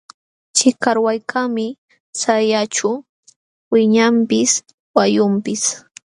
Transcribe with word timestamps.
Chikarwaykaqmi 0.57 1.65
sallqaćhu 2.19 2.91
wiñanpis 3.71 4.51
wayunpis. 4.95 5.63